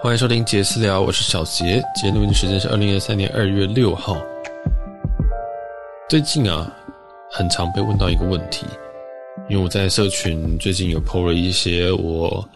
[0.00, 1.82] 欢迎收听杰私聊，我是小杰。
[1.92, 4.16] 今天录音时间是二零二三年二月六号。
[6.08, 6.72] 最近啊，
[7.32, 8.64] 很常被问到一个问题，
[9.50, 12.48] 因为我在社群最近有 po 了一些我，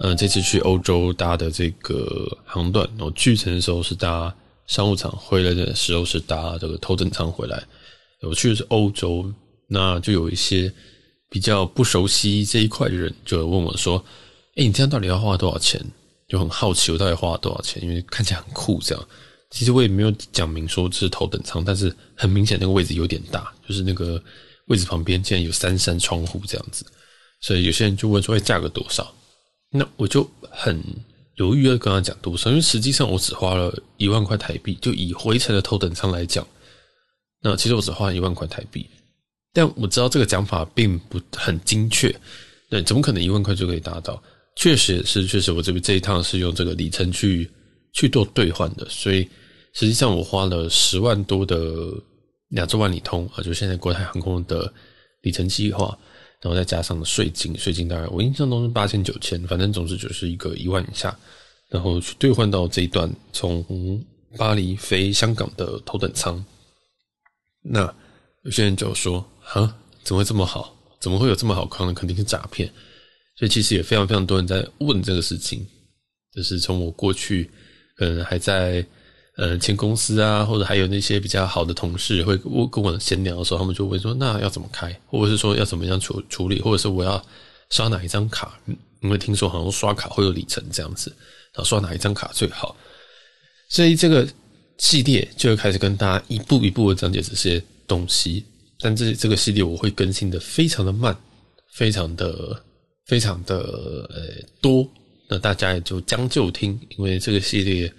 [0.00, 4.32] 嗯，这次去欧洲搭的这个航段，我去程的时候是搭
[4.66, 7.62] 商务舱，回来的时候是搭这个头等舱回来。
[8.20, 9.24] 我去的是欧洲，
[9.66, 10.70] 那就有一些。
[11.30, 13.96] 比较不熟悉这一块的人就问我说
[14.56, 15.80] ：“哎，你这样到底要花多少钱？”
[16.32, 18.80] 就很好奇我到底花了多少钱，因为看起来很酷。
[18.82, 19.08] 这样，
[19.50, 24.18] 其实我也没有讲明说是头等舱，但是很明显那个位置有点大，就是那个
[24.68, 26.86] 位置旁边竟然有三扇窗户这样子，
[27.42, 29.14] 所以有些人就问说：“哎，价格多少？”
[29.68, 30.82] 那我就很
[31.34, 36.48] 犹豫的跟他讲多少，因为实际上我只花了一万块台币，就以回程的头等舱来讲，
[37.42, 38.88] 那其实我只花了一万块台币。
[39.52, 42.10] 但我知道这个讲法并不很精确，
[42.70, 44.22] 对，怎么可能一万块就可以达到？
[44.56, 47.50] 确实是，确实我这边这一趟是用这个里程去
[47.92, 49.28] 去做兑换的，所以
[49.72, 51.92] 实际上我花了十万多的
[52.50, 54.72] 亚洲万里通啊，就现在国泰航空的
[55.22, 55.98] 里程计划，
[56.40, 61.16] 然后再加上税金，税金当然我印象中是八千九千，反正总之就是一个一万以下，
[61.68, 64.04] 然后去兑换到这一段从
[64.36, 66.44] 巴黎飞香港的头等舱，
[67.62, 67.82] 那
[68.44, 69.24] 有些人就说。
[69.54, 70.74] 啊，怎么会这么好？
[70.98, 71.92] 怎么会有这么好康的？
[71.92, 72.72] 肯定是诈骗。
[73.36, 75.66] 所以其实也非常非常多人在问这个事情。
[76.34, 77.50] 就是从我过去，
[77.96, 78.82] 可能还在
[79.36, 84.98] 呃前公司啊，或者还有那些比较好的同事会跟我跟我闲聊的时候，他们就会说：“那要怎么开？
[85.06, 86.58] 或者是说要怎么样处处理？
[86.60, 87.22] 或者是我要
[87.68, 88.58] 刷哪一张卡？
[89.02, 91.10] 因为听说好像刷卡会有里程这样子，
[91.52, 92.74] 然后刷哪一张卡最好？”
[93.68, 94.26] 所以这个
[94.78, 98.44] 系列就会开始跟大家一步一步的讲解这些东西。
[98.78, 101.14] 但这这个系列我会更新的非常的慢，
[101.74, 102.58] 非常的
[103.06, 104.86] 非常的呃多，
[105.28, 107.92] 那大家也就将就听，因为这个系列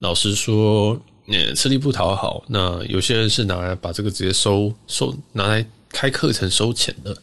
[0.00, 2.44] 老实说，呃吃力不讨好。
[2.48, 7.16] 那有些人是拿来把这个直接收收拿来开课程收钱的，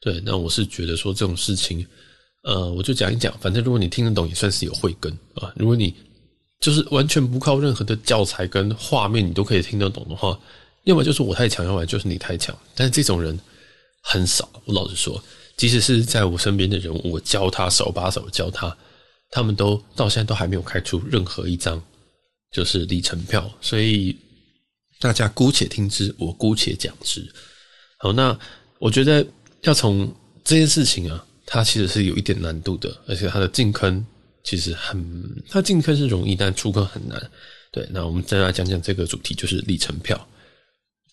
[0.00, 0.20] 对。
[0.24, 1.86] 那我是觉得说这种事情，
[2.42, 5.52] 呃，我就讲一讲，反正如果你听得懂，也算是有慧根啊。
[5.56, 5.94] 如果你
[6.60, 10.38] 就是完全不靠任何的教材跟画面，你都可以听得懂的话。
[10.84, 12.56] 要么就是我太强，要么就是你太强。
[12.74, 13.38] 但是这种人
[14.02, 14.48] 很少。
[14.64, 15.22] 我老实说，
[15.62, 18.76] 即使是在我身边的人，我教他手把手教他，
[19.30, 21.80] 他们都到现在都还没有开出任何一张
[22.50, 23.48] 就是里程票。
[23.60, 24.16] 所以
[24.98, 27.24] 大家姑且听之，我姑且讲之。
[28.00, 28.36] 好，那
[28.80, 29.24] 我觉得
[29.60, 30.12] 要从
[30.42, 34.04] 这件事情啊，它其实是有一点难度的，而且它的进坑
[34.42, 35.00] 其实很，
[35.48, 37.30] 它进坑是容易，但出坑很难。
[37.70, 40.26] 对，那我们再来讲讲这个主题，就是里程票。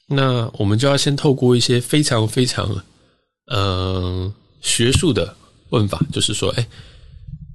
[0.07, 2.83] 那我们就要先透过一些非常非常，
[3.49, 5.35] 呃，学术的
[5.69, 6.67] 问法，就是说，哎，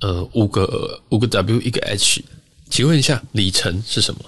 [0.01, 2.23] 呃，五个五个 W 一个 H，
[2.69, 4.21] 请问一下，里程是什么？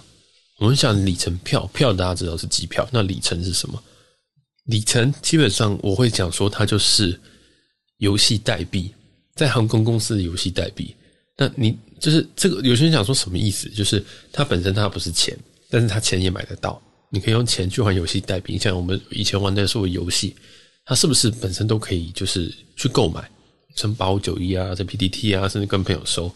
[0.58, 3.82] 我们想里程票，票大家知道是机票，那里程是什么？
[4.64, 7.20] 里程基本上我会讲说，它就是
[7.98, 8.90] 游戏代币，
[9.34, 10.94] 在航空公司的游戏代币。
[11.36, 13.68] 那你就是这个，有些人讲说什么意思？
[13.70, 15.36] 就是它本身它不是钱，
[15.68, 16.80] 但是它钱也买得到。
[17.10, 20.34] 你可以用钱去换游戏代币，像我们以前玩的所有游戏，
[20.86, 23.28] 它是不是本身都可以就是去购买，
[23.74, 26.32] 像八五九一啊，这 PDT 啊，甚至跟朋友收。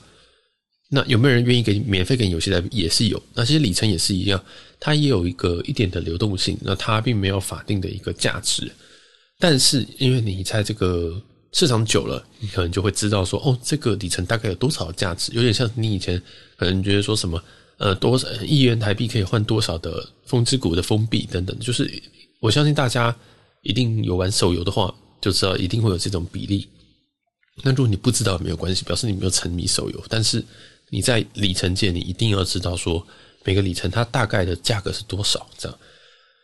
[0.90, 2.62] 那有没有人愿意给免费给你游戏代？
[2.72, 3.22] 也是有。
[3.32, 4.44] 那其实里程也是一样，
[4.80, 8.70] 它也有一个一点的流动性，那它并没有法定的一个价值。
[9.38, 11.22] 但是因为你在这个
[11.52, 16.20] 市场久了，你可能就会知道说，哦，这个里程大概有多少价值，有点像你以前
[16.56, 17.42] 可能觉得说什么。
[17.78, 21.90] 呃，多少一元台币可以换多少的风之谷的封闭等等，就是
[22.38, 23.16] 我相信大家
[23.62, 26.68] 一定有玩手游的话，就知道一定会有这种比例。
[27.62, 30.04] 那如果你不知道也没有关系，表示你没有沉迷手游。
[30.08, 30.42] 但是
[30.88, 33.06] 你在里程界，你一定要知道说
[33.44, 35.46] 每个里程它大概的价格是多少。
[35.58, 35.78] 这样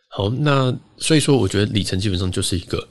[0.09, 2.87] 好，那所以说，我觉得里程基本上就是一个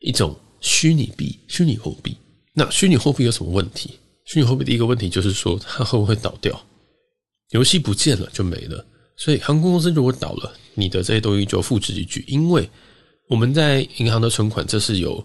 [0.00, 2.16] 一种虚拟币、虚拟货币。
[2.54, 3.98] 那虚拟货币有什么问题？
[4.26, 6.64] 虚拟货币第一个问题就是说，它会不会倒掉？
[7.50, 8.84] 游戏不见了就没了，
[9.16, 12.24] 所以航空公司如果倒了，你的这些东西就付之一炬。
[12.26, 12.68] 因为
[13.28, 15.24] 我们在银行的存款，这是有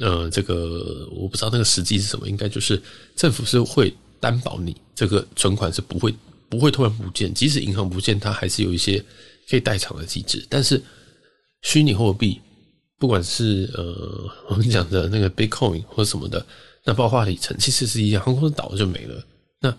[0.00, 2.80] 呃这个我不知道那个实际是什么，应该就是
[3.16, 6.14] 政府是会担保你这个存款是不会
[6.48, 9.04] 不会突然不见，即使银行不见，它还是有一些
[9.48, 10.46] 可以代偿的机制。
[10.48, 10.80] 但是
[11.62, 12.40] 虚拟货币，
[12.98, 16.44] 不管是呃 我们讲的那个 Bitcoin 或什么的，
[16.84, 19.20] 那爆发里程，其实是一样，航空公司倒了就没了。
[19.60, 19.76] 那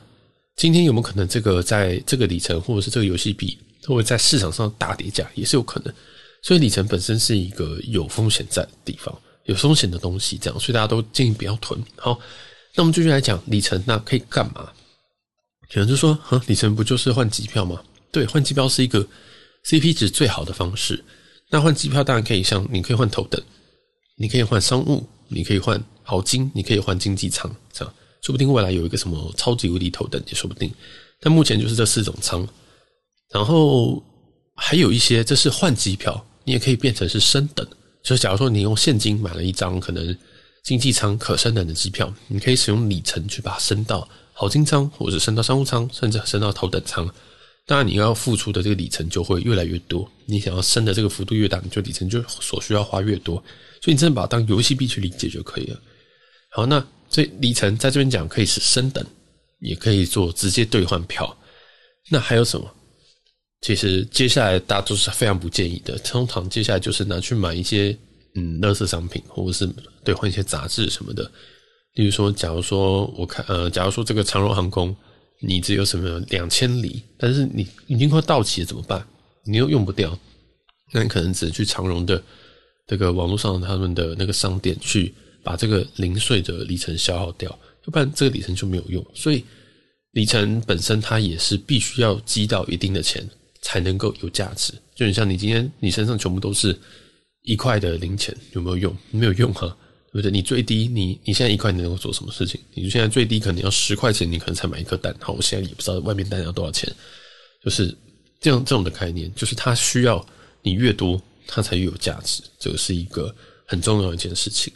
[0.58, 5.94] 今天有没有可能这个在这个里程或者是这个游戏币会不会在市场上大跌价，也是有可能。
[6.42, 9.14] 所以里程本身是一个有风险在的地方，
[9.46, 11.82] 有风险的东西，这样，所以大家都建议不要囤。
[11.98, 12.20] 好，
[12.76, 14.72] 那我们继续来讲里程，那可以干嘛？
[15.72, 17.82] 可能就说，哈，里程不就是换机票吗？
[18.12, 19.06] 对，换机票是一个
[19.66, 21.04] CP 值最好的方式。
[21.52, 23.40] 那换机票当然可以像，你可以换头等，
[24.18, 30.74] 你可以换商务，你可以换豪金，你可以换经济舱，这样说不定未来有一个什么超级无敌头等也说不定。
[31.20, 32.48] 但目前就是这四种舱，
[33.32, 34.04] 然后
[34.56, 37.64] 还有一些，这是换机票，你也可以变成是升等。
[38.02, 40.18] 就是假如说你用现金买了一张可能
[40.64, 47.08] 经济舱可升等的机票，你可以使用里程去把它升到豪金舱，或者升到商务舱，甚至升到头等舱。
[47.68, 50.12] 当然，你要付出的这个里程就会越来越多。
[50.26, 53.36] 你想要升的这个幅度越大，你就里程就所需要花越多。
[53.84, 55.80] 所以你真的把它当游戏币去理解就可以了。
[56.50, 59.06] 好，那这里程在这边讲可以是升等，
[59.60, 61.38] 也可以做直接兑换票。
[62.10, 62.68] 那还有什么？
[63.62, 65.98] 其实接下来大家都是非常不建议的。
[66.00, 67.98] 通常接下来就是拿去买一些
[68.36, 69.70] 嗯，垃圾商品，或者是
[70.04, 71.30] 兑换一些杂志什么的。
[71.96, 74.96] 例如说，假如说我看呃，假如说这个长荣航空。
[75.42, 79.08] 你只有什么两千里，但是你已经快到期了，怎么办？
[79.46, 80.20] 你又用不掉，
[80.92, 82.22] 那你可能只能去长荣的
[82.86, 87.50] 这个网络上他们的那个商店去把这个零碎的里程消耗掉，
[87.86, 89.06] 要不然这个里程就没有用。
[89.14, 89.46] 所以
[90.12, 93.26] 里程本身它也是必须要积到一定的钱
[93.62, 94.74] 才能够有价值。
[94.96, 96.78] 就很像你今天你身上全部都是
[97.44, 98.98] 一块的零钱，有没有用？
[99.12, 99.76] 没有用哈。
[100.12, 100.32] 对不对？
[100.32, 102.60] 你最低，你你现在一块你能够做什么事情？
[102.74, 105.16] 你现在最低可能要十块钱，你可能才买一颗蛋。
[105.22, 106.92] 好，我现在也不知道外面蛋要多少钱，
[107.64, 107.96] 就是
[108.42, 110.26] 这样这种的概念，就是它需要
[110.64, 112.42] 你越多，它才越有价值。
[112.58, 113.32] 这个是一个
[113.68, 114.74] 很重要的一件事情。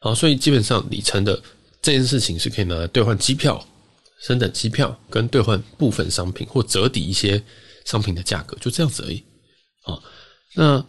[0.00, 1.38] 好，所以基本上里程的
[1.82, 3.62] 这件事情是可以拿来兑换机票、
[4.22, 7.42] 升等机票，跟兑换部分商品或折抵一些
[7.84, 9.22] 商品的价格，就这样子而已。
[9.84, 10.02] 哦，
[10.54, 10.84] 那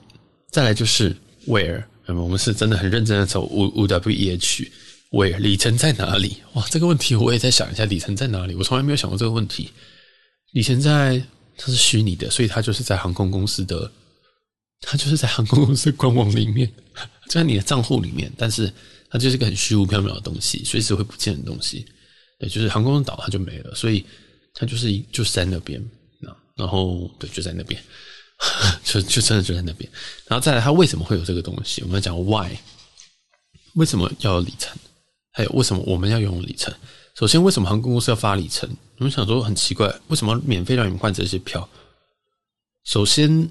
[0.52, 1.16] 再来就是
[1.48, 1.84] where。
[2.06, 6.36] 我们是真的很认真的走 U U W E H，Where 里程在哪里？
[6.52, 8.54] 哇，这个问题我也在想一下，里程在哪里？
[8.56, 9.72] 我从来没有想过这个问题。
[10.52, 11.20] 里程在
[11.58, 13.90] 它是虚拟的，所以它就是在航空公司的，
[14.82, 16.70] 它就是在航空公司官网里面，
[17.30, 18.72] 在你的账户里面，但是
[19.10, 21.86] 它就是个很虚无缥缈的东西，随时会不见的东西。
[22.38, 24.06] 对，就是航空公司倒它就没了，所以
[24.54, 25.82] 它就是一就是在那边，
[26.56, 27.82] 然后对，就在那边。
[28.84, 29.90] 就就真的就在那边，
[30.28, 31.82] 然后再来，他为什么会有这个东西？
[31.84, 32.50] 我们要讲 why，
[33.76, 34.76] 为什么要有里程？
[35.32, 36.74] 还有为什么我们要用里程？
[37.16, 38.70] 首先，为什么航空公司要发里程？
[38.98, 41.70] 我们想说很奇怪，为什么免费让你们换这些票？
[42.84, 43.50] 首先，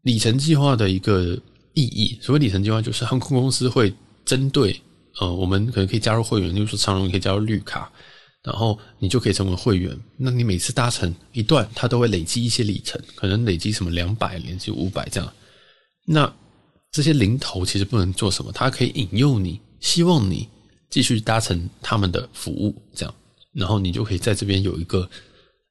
[0.00, 1.38] 里程计划的一个
[1.74, 3.94] 意义，所谓里程计划，就是航空公司会
[4.24, 4.82] 针对
[5.20, 7.92] 呃，我们可能可以加入会员，例如说长荣可以加入绿卡。
[8.42, 9.98] 然后你就可以成为会员。
[10.16, 15.32] 那你每次搭乘一段，它都会累积一些里程，可能累积什么两百，累积五百这样。
[16.04, 16.32] 那
[16.90, 20.48] 这些零头其实不能做什么，它可以引诱你，希望你
[20.90, 23.14] 继续搭乘他们的服务，这样，
[23.52, 25.08] 然后你就可以在这边有一个，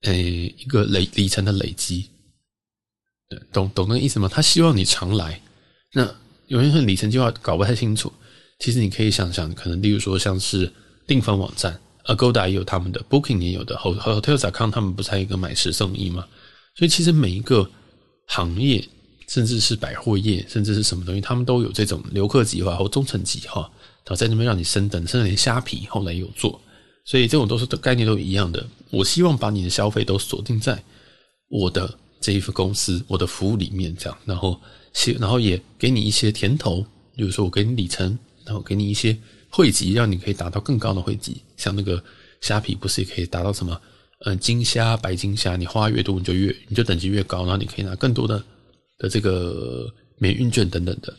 [0.04, 2.10] 诶，一个累里程的累积。
[3.30, 4.28] 对，懂懂那个意思吗？
[4.28, 5.40] 他希望你常来。
[5.94, 6.10] 那
[6.48, 8.12] 有些人里程计划搞不太清楚，
[8.60, 10.72] 其实你可以想想，可能例如说像是
[11.06, 11.80] 订房网站。
[12.16, 16.28] Agoda 也有他们的，Booking 也有的，Hotels.com 他们不是还有一个买十送一吗？
[16.76, 17.70] 所以其实每一个
[18.28, 18.84] 行业，
[19.28, 23.62] 甚至是百货业，甚至是什么东西，他们都有这种留客计划或忠诚计划，
[24.06, 26.60] 然后在那边让你升等，甚至连虾皮后来有做，
[27.06, 28.66] 所以这种都是概念都一样的。
[28.90, 30.82] 我希望把你的消费都锁定在
[31.50, 34.60] 我的这一份公司、我的服务里面，这样，然后
[35.18, 39.18] 然后也给你一些甜头，比如说我给你里程，然后给你一些。
[39.52, 42.02] 汇集让你可以达到更高的汇集，像那个
[42.40, 43.80] 虾皮不是也可以达到什么？
[44.24, 48.44] 嗯，金虾、白金虾，你花越多你就越你就等级越高，然后你可以拿更多的
[49.00, 51.12] 的这个免运券等等的。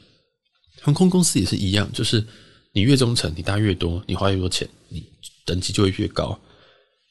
[0.81, 2.25] 航空公司也是一样，就是
[2.73, 5.05] 你越忠诚，你搭越多，你花越多钱，你
[5.45, 6.39] 等级就会越高。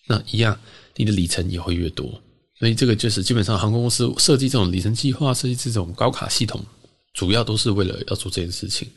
[0.08, 0.58] 那一样，
[0.96, 2.10] 你的里程也会越多。
[2.58, 6.64] 所以这个就是基本上航空公司设计这种里程计划，设计这种高卡系统，
[7.14, 8.88] 主要都是为了要做这件事情。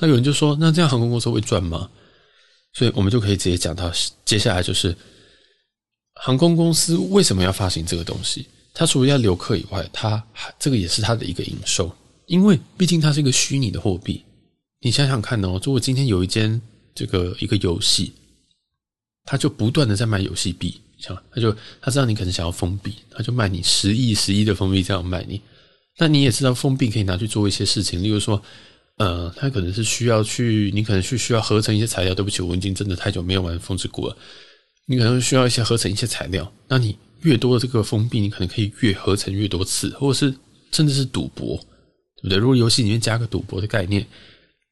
[0.00, 1.88] 那有人就说：“那这样航空公司会赚吗？”
[2.72, 3.92] 所以我们就可以直接讲到
[4.24, 4.96] 接下来就是
[6.14, 8.46] 航空公司为什么要发行这个东西？
[8.72, 11.94] 它除了要留客以外，它还这个也是它的一个营收，
[12.26, 14.24] 因为毕竟它是一个虚拟的货币。
[14.80, 16.58] 你想想看哦，如果今天有一间
[16.94, 18.12] 这个一个游戏，
[19.24, 25.42] 它就不断的在卖游戏币，像他就他知道你可能想要封币，他就卖你十亿十亿的封币这样卖你。
[25.98, 28.40] 那你也知道封币可以拿去做一些事情，例如说。
[29.00, 32.14] 呃，它可能是需要去，你可能去需要合成一些材料。
[32.14, 34.14] 对不起，我已经真的太久没有玩风之谷了。
[34.84, 40.34] 你可能需要一些合成一些材料，那你越多的这个封闭，你可能可以越合成越多次，或者是
[40.72, 41.56] 甚至是赌博，
[42.16, 42.36] 对不对？
[42.36, 44.06] 如果游戏里面加个赌博的概念，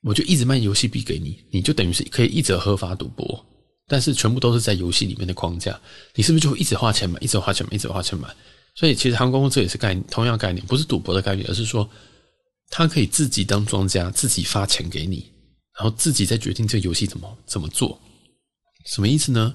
[0.03, 3.43] 我就一直卖游戏币给你，你就等于是可以一直合法赌博。
[3.87, 5.81] 但是全部都是在游戏里面的框架，
[6.15, 8.29] 你是不是就会一直花钱买，一直花钱买，一直花钱买？
[8.75, 11.89] 所以其实航空公司也是概念，同样概念，不是赌博的概念，而是说
[12.71, 15.31] 他可以自己当庄家，自己发钱给你，
[15.77, 18.01] 然后自己再决定这个游戏怎么怎么做。
[18.87, 19.55] 什么意思呢？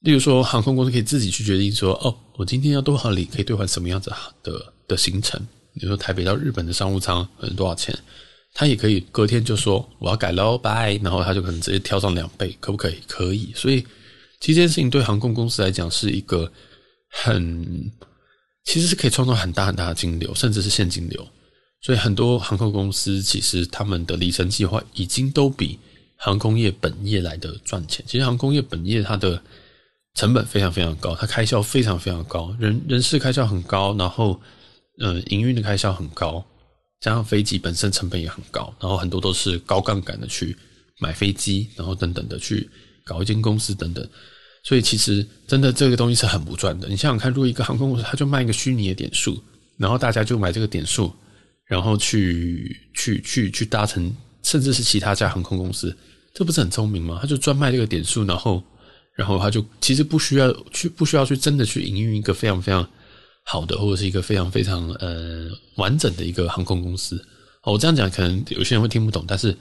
[0.00, 4.12] 例如说，航空公司可以自己去决定说，哦，我今天要多少里可以兑换什么样子
[4.42, 5.40] 的的行程？
[5.74, 7.96] 比如说台北到日本的商务舱，可能，多少钱？
[8.54, 12.98] 他也可以隔天就说我要改喽，拜，然后他就可能直接跳上两倍，可不可以？
[13.06, 13.52] 可以。
[13.54, 13.80] 所以，
[14.40, 16.50] 其实这件事情对航空公司来讲是一个
[17.10, 17.90] 很。
[18.64, 21.28] 其实是可以创造很大很大的金流，甚至是现金流。
[21.82, 25.78] 所以很多航空公司其实他们的里程计划已经都比
[26.16, 28.04] 航空业本业来的赚钱。
[28.08, 29.42] 其实航空业本业它的
[30.14, 34.40] 成本非常非常高，它开销非常非常高，人人事开销很高，然后
[34.98, 36.44] 呃营运的开销很高，
[37.00, 40.56] 加上飞机本身成本也很高，然后很多都是高杠杆的去
[41.00, 42.70] 买飞机，然后等等的去
[43.04, 44.08] 搞一间公司等等。
[44.62, 46.86] 所以其实真的这个东西是很不赚的。
[46.86, 49.42] 你想想看，如果一个航空公司，它就卖一个虚拟的点数，
[49.76, 51.12] 然后大家就买这个点数，
[51.72, 55.96] 然后去去去去搭乘，甚至是其他家航空公司，
[56.34, 57.18] 这不是很聪明吗？
[57.22, 58.62] 他就专卖这个点数，然后
[59.14, 62.86] 然后他就其实不需要去不需要去真的去营运一个非常非常
[63.44, 67.24] 好的，或者是一个非常非常呃完整的一个航空公司。
[67.64, 69.56] 我这样讲可能有些人会听不懂，但是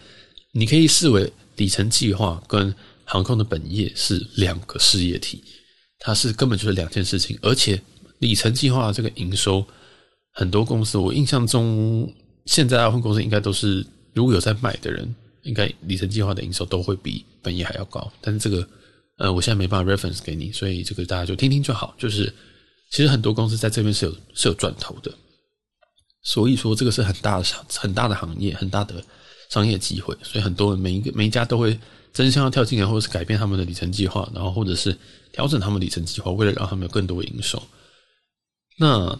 [0.51, 2.73] 你可以视为里程计划跟。
[3.03, 5.43] 航空的本业是两个事业体，
[5.99, 7.81] 它是根本就是两件事情，而且
[8.19, 9.65] 里程计划这个营收，
[10.33, 12.11] 很多公司我印象中，
[12.45, 18.11] 现在大部分公司应该都是如果有在买的人，应该里程计划的营收都会比本业还要高。
[18.21, 18.67] 但是这个，
[19.17, 21.93] 呃，我现在没办法 reference 给你，所以这个大家就听听就好。
[21.97, 22.33] 就是
[22.91, 25.11] 其实很多公司在这边是有是有赚头的，
[26.23, 27.43] 所以说这个是很大的
[27.77, 29.03] 很大的行业，很大的
[29.49, 31.77] 商业机会，所以很多人每一个每一家都会。
[32.13, 34.93] 争相要跳进来，或者是改变他们的里程计划，然后或者是
[35.31, 37.63] 调整他们里程计划，为了让他们有更多营收。
[38.77, 39.17] 那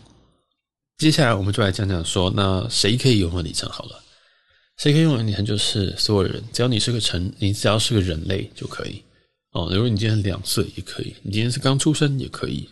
[0.98, 3.68] 接下来我们就来讲讲说，那谁可以拥有里程？
[3.70, 4.04] 好了，
[4.78, 5.44] 谁可以拥有里程？
[5.44, 9.02] 就是所有人，只要你是个成，你只要是个人类就可以
[9.52, 9.68] 哦。
[9.72, 12.70] 如果你今天两岁也可以，你今天是刚出生也可以，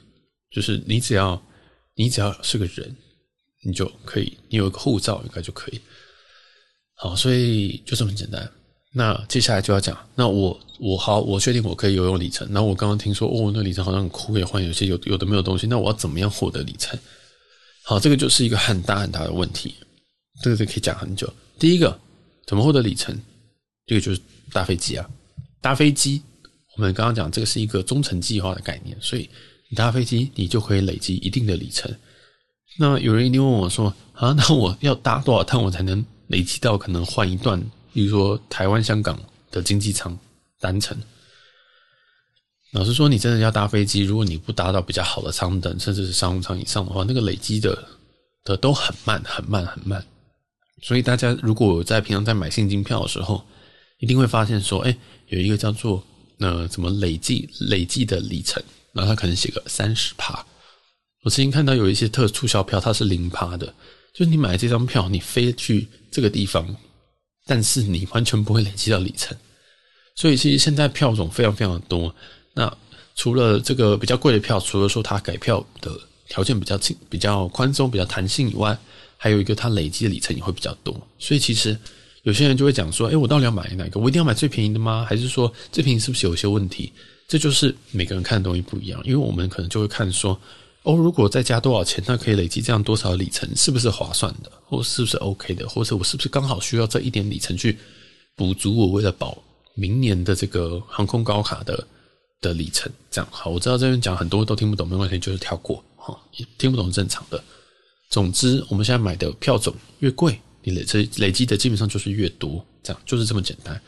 [0.51, 1.41] 就是你只要
[1.95, 2.95] 你只要是个人，
[3.63, 5.81] 你就可以，你有一个护照应该就可以。
[6.93, 8.47] 好，所以就这么简单。
[8.93, 12.47] 那接下来就要讲，那我我好，我确定我可以拥有里程。
[12.51, 15.65] 那我刚刚听说，哦，那里程好像很酷，可以换有些有有的没有东西。
[15.65, 16.99] 那我要怎么样获得里程？
[17.83, 19.73] 好，这个就是一个很大很大的问题，
[20.41, 21.31] 这个就可以讲很久。
[21.57, 21.99] 第一个，
[22.45, 23.17] 怎么获得里程？
[23.85, 24.21] 这个就是
[24.51, 25.09] 搭飞机啊，
[25.61, 26.21] 搭飞机。
[26.77, 29.29] 我们刚刚讲这个是一个中程计划的概念，所以
[29.69, 31.93] 你搭飞机，你就可以累积一定的里程。
[32.77, 37.59] 那有人一定问我说，啊，那我要搭多少趟我才能累积到可能换一段？
[37.91, 39.19] 比如说台湾、香港
[39.51, 40.17] 的经济舱
[40.59, 40.95] 单程，
[42.71, 47.77] 老实说，你真的要搭飞机，如果你不搭到比较好的舱等，甚至是商务舱以上的话，那个累积的
[48.43, 50.05] 的都很慢、很慢、很慢。
[50.81, 53.43] 所以大家如果在平常在买现金票的时候，
[53.97, 54.95] 一定会发现说，哎，
[55.27, 56.03] 有一个叫做
[56.39, 58.61] 呃怎么累计累计的里程，
[58.93, 60.45] 然后他可能写个三十趴。
[61.23, 63.65] 我曾经看到有一些特促销票，它是零趴的，
[64.13, 66.75] 就是你买这张票，你飞去这个地方。
[67.45, 69.35] 但是你完全不会累积到里程，
[70.15, 72.13] 所以其实现在票种非常非常的多。
[72.59, 72.77] 那
[73.15, 75.97] 除了这个比较贵的票，除了说它改票的
[76.27, 78.77] 条件比较轻、比较宽松、比较弹性以外，
[79.15, 80.93] 还有一个它累积的里程也会比较多。
[81.17, 81.77] 所以其实
[82.23, 83.97] 有些人就会讲说：“哎，我到底要买哪个？
[84.01, 85.05] 我一定要买最便宜的吗？
[85.07, 86.91] 还是说最便宜是不是有些问题？”
[87.29, 90.37] 这就是每个人看的东西不一样，因为我们可能就会看说。
[90.83, 97.77] 哦，如果再加多少钱，那可以累积这样多少里程，是不是划算的，或是不是 OK 的，或者我是不是刚好需要这一点里程去
[98.33, 99.37] 补足我为了保
[99.75, 101.85] 明年的这个航空高卡的
[102.41, 102.91] 的里程？
[103.09, 106.19] 这样好，我知道这边讲很多都听不懂，没关系，就是跳过哈，
[106.57, 107.43] 听不懂是正常的。
[108.09, 113.79] 总之，我们现在买的票种越贵，你累积累积的基本上就是越多，这样就是这么简单。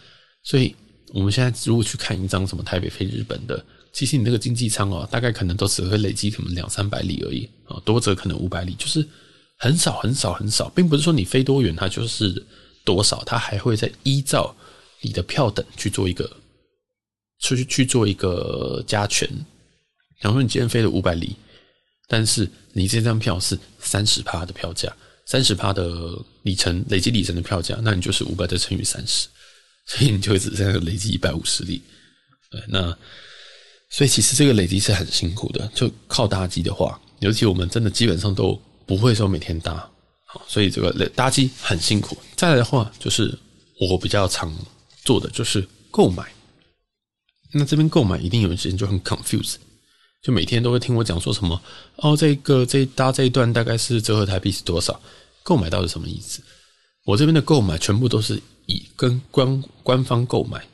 [0.43, 0.75] 所以
[1.13, 3.63] 我们现在如果去看一张什么台北飞日本的。
[3.93, 9.05] 其实你那个经济舱哦，大概可能都只会累积可能两三百里而已啊，多则可能五百里，就是
[9.57, 12.41] 很少很少很少，并不是说你飞多远它就是
[12.85, 14.55] 多少，它还会再依照
[15.01, 16.31] 你的票等去做一个
[17.41, 19.27] 出去去做一个加权。
[20.21, 21.35] 假如说你今天飞了五百里，
[22.07, 24.95] 但是你这张票是三十趴的票价，
[25.25, 29.27] 三十趴的里程累积里程的票价，那你就是五百再乘以三十，
[29.87, 31.81] 所以你就只剩下累积一百五十里。
[32.49, 32.97] 对，那。
[33.93, 39.85] 所以其实这个累积是很辛苦的，就靠搭机的话，尤其我们真的基本上都不会说每天搭，
[40.27, 42.15] 好，所以这个搭机很辛苦。
[42.37, 43.37] 再来的话，就是
[43.81, 44.49] 我比较常
[45.03, 46.31] 做的就是购买。
[47.53, 49.55] 那这边购买一定有些人就很 confuse，
[50.21, 51.61] 就每天都会听我讲说什么
[51.97, 54.99] 哦，这个这一搭这一段大概是折合台币是多少？
[55.43, 56.41] 购买到底什么意思？
[57.05, 60.65] 我这边的购买全部都是以跟官官方购买，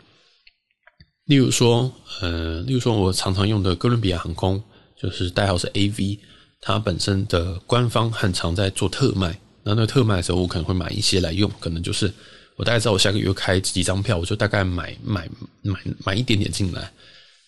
[1.26, 1.92] 例如说，
[2.22, 4.62] 呃，例如说我常常用的哥伦比亚航空，
[5.02, 6.20] 就是代号是 AV，
[6.62, 12.14] 它本身的官方很常在做特卖，那那特卖的时候，我可能会买一些来用，可能就是。
[12.58, 15.30] 我大概知道我下个月开几张票，我就大概买买
[15.62, 16.92] 买买一点点进来。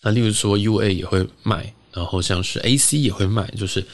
[0.00, 3.84] 那例如说 UA 也会卖，然后像是 AC 也会卖，就是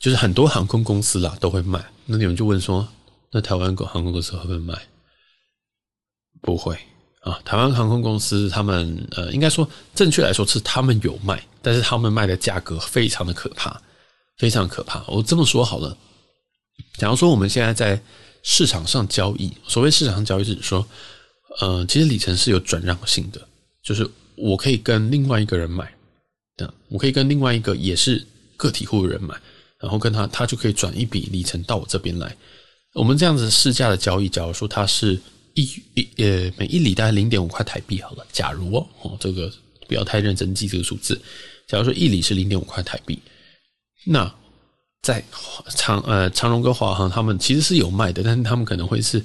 [0.00, 1.84] 就是很多航空公司啦都会卖。
[2.06, 2.88] 那你们就问说，
[3.30, 4.74] 那台湾航空公司会不会卖？
[6.40, 6.74] 不会
[7.20, 13.78] 啊，台湾航空公司他们呃，应该说正确来说是他们有卖，但是他们卖的价格非常的可怕，
[14.38, 15.04] 非常可怕。
[15.06, 15.94] 我这么说好了，
[16.96, 18.02] 假如说我们现在在。
[18.42, 20.86] 市场上交易，所谓市场上交易是指说，
[21.60, 23.40] 呃，其实里程是有转让性的，
[23.84, 25.92] 就是我可以跟另外一个人买，
[26.56, 29.34] 的，我可以跟另外一个也是个体户的人买，
[29.78, 32.36] 然后跟他，他就可以转一笔里程到我这边来。
[32.94, 35.18] 我们这样子市价的交易，假如说它是
[35.54, 35.62] 一
[35.94, 39.52] 一呃每一里大概零点五块台币好了，假如哦，哦这个
[39.86, 41.20] 不要太认真记这个数字，
[41.68, 43.18] 假如说一里是零点五块台币，
[44.04, 44.34] 那。
[45.02, 45.22] 在
[45.68, 49.22] 长呃长荣跟华航，他们其实是有卖的，但是他们可能会是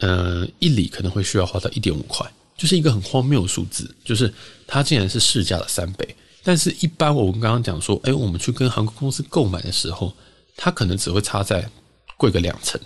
[0.00, 4.32] 呃一里可能会需要花到一点五块，就是一个很荒谬的数字，就是
[4.66, 6.16] 它竟然是市价的三倍。
[6.42, 10.12] 但是，一般我们刚刚讲说，哎，我们去跟航空公司购买的时候，
[10.56, 11.68] 它可能只会差在
[12.16, 12.80] 贵个两成。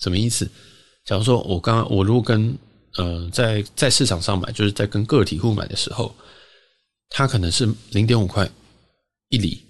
[0.00, 0.48] 什么意思？
[1.04, 2.56] 假如说我刚刚我如果跟
[2.96, 6.14] 呃在在市场上买，就是在跟个体户买的时候，
[7.10, 8.50] 它可能是零点五块
[9.28, 9.62] 一里。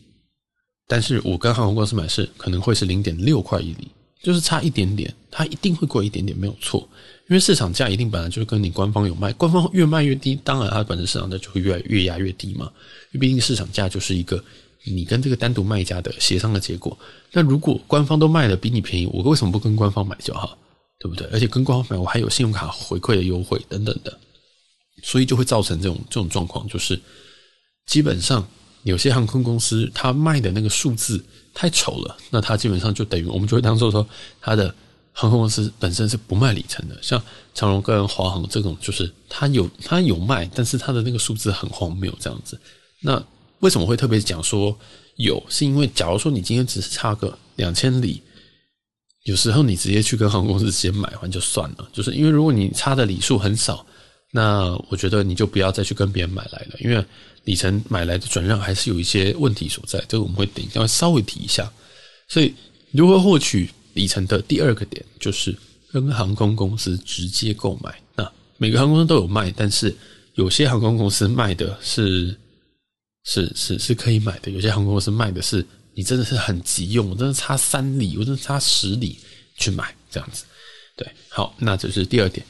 [0.90, 3.88] 但是我跟航空公司买是可能会是零点六块一里，
[4.22, 6.88] 就是差一点点，它一定会贵一点点，没有错。
[7.28, 12.72] 因为市场价一定本来就是跟你官方有卖，官方越卖越低，当然它本身市场价就会越来越压越低嘛。
[13.12, 14.42] 因为毕竟市场价就是一个
[14.86, 16.98] 你跟这个单独卖家的协商的结果。
[17.32, 20.56] 那如果官方都卖的比你便宜，我为什么不跟官方买就好？
[20.98, 21.26] 对不对？
[21.30, 24.18] 而且跟官方买，我还有信用卡回馈的优惠等等的，
[25.02, 26.98] 所以就会造成这种这种状况，就是
[27.84, 28.48] 基本上。
[28.88, 31.22] 有些航空公司，它卖的那个数字
[31.52, 34.06] 太丑了，那它基本上就等于我们就会当做说，
[34.40, 34.74] 它的
[35.12, 36.96] 航空公司本身是不卖里程的。
[37.02, 37.22] 像
[37.54, 42.58] 长荣跟华航这种，就是它有它有卖，但是它的那个数字很荒谬这样子。
[43.02, 43.22] 那
[43.60, 44.76] 为什么会特别讲说
[45.16, 45.42] 有？
[45.48, 48.22] 是因为假如说你今天只是差个两千里，
[49.24, 53.84] 有时候你直接去跟航空公司直接买完就算了，就是因为如果你差的里数很少，
[54.32, 57.04] 那我觉得你就不要再去跟别人买来了，因为。
[57.48, 61.72] 里程买来的转让还是有一些问题所在，这个我们会等一下稍微提一下。
[62.28, 62.54] 所以，
[62.90, 65.56] 如何获取里程的第二个点就是
[65.90, 67.98] 跟航空公司直接购买。
[68.14, 69.96] 那每个航空公司都有卖，但是
[70.34, 72.36] 有些航空公司卖的是
[73.24, 79.18] 是是是可以买的，有些航空公司卖的是你真的是很急用，我真的差三里，我真的差十里
[79.56, 80.44] 去买这样子。
[80.98, 82.44] 对，好，那这是第二点。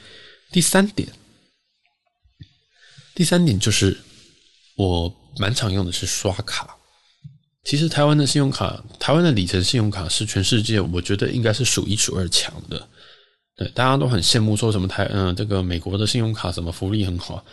[0.50, 1.08] 第三点，
[3.14, 3.96] 第三点就是。
[4.78, 6.76] 我蛮常用的是刷卡。
[7.64, 12.88] 其实台湾的信用卡，台湾的里程信用卡是全世界我觉得应该是数一数二强的。
[13.56, 17.44] 对，大家都很羡慕说什么台嗯、这个美国的信用卡什么福利很好，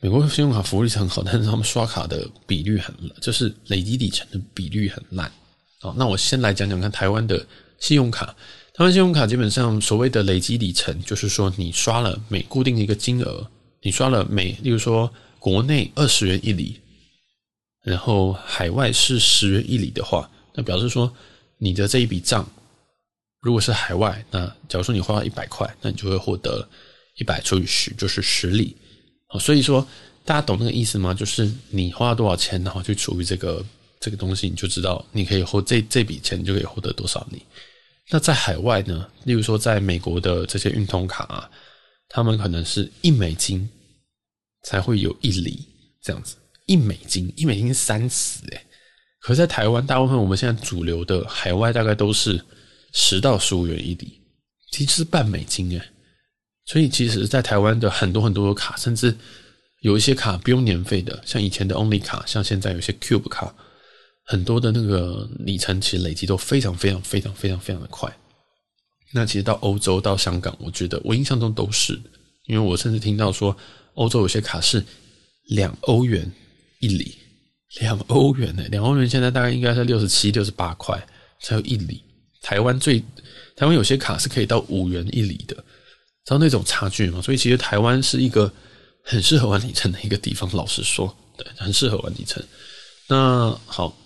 [0.00, 5.30] 美国的信用卡福利是很好，但是他们刷卡的比率很，就是累积里程的比率很烂。
[5.80, 7.44] 好，那我先来讲讲看台湾的
[7.80, 8.26] 信用卡。
[8.74, 13.44] 台湾信用卡基本上所谓的累积里程，就是说你刷了每固定的一个金额，
[13.82, 15.12] 你刷了每，例如说。
[15.44, 16.80] 国内二十元一里，
[17.82, 21.14] 然后海外是十元一里的话，那表示说
[21.58, 22.50] 你的这一笔账，
[23.42, 26.66] 如果是海外，那假如说你花了一百块，那你就会获得
[27.18, 28.74] 一百除以十，就是十里。
[29.38, 29.86] 所以说
[30.24, 31.12] 大家懂那个意思吗？
[31.12, 33.62] 就是你花了多少钱，然后去除以这个
[34.00, 37.42] 这个东西，你就知道你可以获这这笔钱，你就可以获得多少里。
[38.08, 39.06] 那在海外呢？
[39.24, 41.50] 例如说在美国的这些运通卡啊，
[42.08, 43.68] 他们可能是一美金。
[44.64, 45.68] 才会有一里
[46.02, 48.60] 这样子，一美金，一美金三十诶，
[49.20, 52.42] 可是在台湾，大部分我们现在主流的海外大概都是
[52.92, 54.20] 十到十五元一里，
[54.72, 55.90] 其实是半美金诶。
[56.64, 59.14] 所以其实，在台湾的很多很多的卡，甚至
[59.82, 63.54] 有一些卡不用年费的，像以前的 Only 卡，像现在有些 Cube 卡，
[64.24, 68.10] 很多的那个里程其实累积都非常非常非常非常非常的快。
[69.12, 72.00] 那其实到欧洲到香港，我觉得我印象中都是，
[72.46, 73.54] 因为我甚至听到说。
[73.94, 74.84] 欧洲有些卡是
[75.48, 76.30] 两欧元
[76.80, 77.16] 一里，
[77.80, 78.64] 两欧元呢？
[78.70, 81.00] 两欧元现在大概应该是六十七、六十八块
[81.40, 82.02] 才有一里。
[82.42, 83.00] 台湾最
[83.56, 87.22] 台湾有些卡是可以到五元一里的，知道那种差距吗？
[87.22, 88.52] 所以其实台湾是一个
[89.02, 90.50] 很适合玩里程的一个地方。
[90.52, 92.42] 老实说，对，很适合玩里程。
[93.08, 93.96] 那好，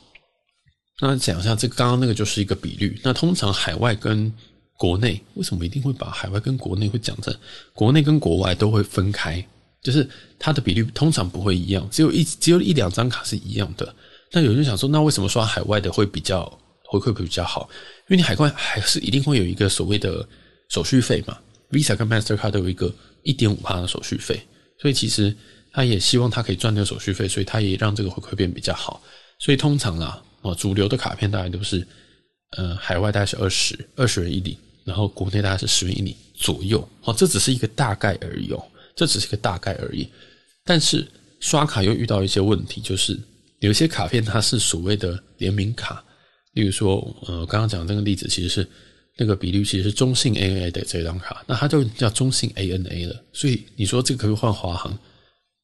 [1.01, 3.01] 那讲一下这刚刚那个就是一个比率。
[3.03, 4.33] 那通常海外跟
[4.77, 7.35] 国内为什么一定会把海外跟国内会讲成
[7.72, 9.44] 国内跟国外都会分开？
[9.83, 13.95] 就是它的比率通常不会一样，只有一只有一两张卡是一样的。
[14.33, 16.45] 那有人想说，那为什么刷海外的会比较
[16.85, 17.69] 回馈会比较好？
[18.09, 20.27] 因为你海外还是一定会有一个所谓的
[20.69, 21.38] 手续费嘛
[21.71, 24.41] ，Visa 跟 Mastercard 都有一个一点五趴的手续费，
[24.81, 25.35] 所以其实
[25.73, 29.03] 他也希望他可以赚那个手续费，所以他也让这个回馈变比较好。
[29.38, 31.87] 所以通常啦，哦，主流的卡片大概都是，
[32.57, 36.87] 呃，海外大概是二十二十元一里，然后国内大概是十元一里左右。
[37.05, 38.62] 哦，这只是一个大概而已哦，
[38.99, 40.07] 这只是个大概而已。
[40.67, 41.07] 但是
[41.41, 43.19] 刷卡又遇到一些问题，就是。
[43.61, 46.05] 有些卡片它是所谓的联名卡，
[46.53, 46.95] 例如说，
[47.27, 48.65] 呃，刚刚讲的那个例子，其实是
[49.17, 53.25] 那个比率其实是中信 ANA 的这张卡，那它就叫中信 ANA 了。
[53.33, 54.97] 所以你说这个可以换华航？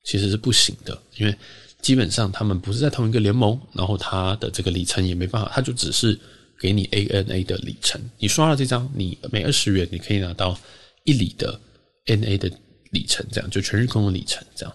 [0.02, 1.32] 其实是不行的，因为
[1.80, 6.18] 基本上他们不是在同一个联盟，然后它的这个里程也没办法，它就只是
[6.58, 8.00] 给你 ANA 的里程。
[8.18, 10.58] 你刷了这张，你每二十元你可以拿到
[11.04, 11.60] 一里的
[12.06, 12.50] N A 的
[12.94, 14.74] 里程，这样就全日空的里程这样。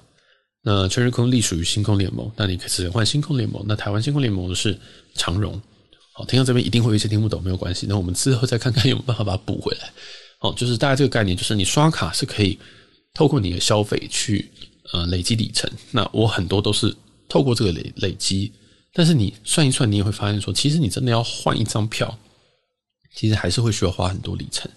[0.61, 3.63] 那全日空隶属于星空联盟，那你可以换星空联盟。
[3.65, 4.77] 那台湾星空联盟是
[5.15, 5.59] 长荣。
[6.13, 7.87] 好，听到这边一定会有一些听不懂，没有关系。
[7.87, 9.89] 那我们之后再看看有没有办法把它补回来。
[10.37, 12.59] 好，就是大概这个概念，就是你刷卡是可以
[13.13, 14.51] 透过你的消费去
[14.91, 15.71] 呃累积里程。
[15.91, 16.93] 那我很多都是
[17.29, 18.51] 透过这个累累积，
[18.93, 22.19] 但是你算一算，你也会发现说，其实你真的要换一张票，
[23.15, 24.69] 其实还是会需要花很多里程。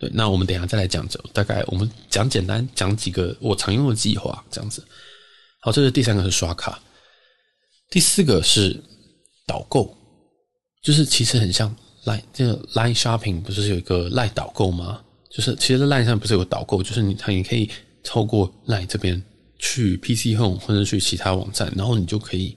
[0.00, 4.82] 对，那我们等下再来讲，就大概我们讲简单讲几个我常用的计划这样子。
[5.60, 6.82] 好，这是第三个是刷卡，
[7.90, 8.74] 第四个是
[9.46, 9.94] 导购，
[10.82, 11.68] 就是其实很像
[12.06, 15.04] Line 这个 Line Shopping 不是有一个 Line 导购吗？
[15.30, 17.70] 就是其实 Line 上不是有导购，就是你它你可以
[18.02, 19.22] 透过 Line 这边
[19.58, 22.56] 去 PC Home 或者去其他网站，然后你就可以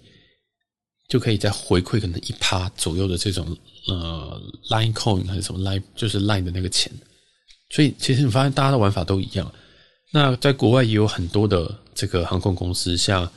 [1.09, 3.45] 就可以再回馈可能一趴左右的这种
[3.89, 6.89] 呃 Line Coin 还是什么 Line 就是 Line 的那个钱，
[7.73, 9.51] 所以其实你发现大家的玩法都一样。
[10.11, 13.27] 那在国外也有很多的这个航空公司，像